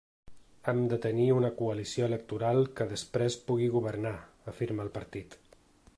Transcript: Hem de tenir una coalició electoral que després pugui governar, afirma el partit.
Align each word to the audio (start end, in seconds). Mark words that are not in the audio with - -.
Hem 0.71 0.79
de 0.93 0.97
tenir 1.03 1.27
una 1.41 1.51
coalició 1.59 2.07
electoral 2.11 2.63
que 2.79 2.89
després 2.95 3.39
pugui 3.51 3.71
governar, 3.77 4.17
afirma 4.55 4.87
el 4.89 4.95
partit. 5.01 5.41